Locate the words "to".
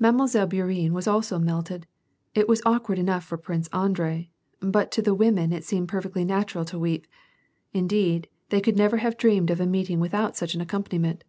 4.90-5.00, 6.64-6.76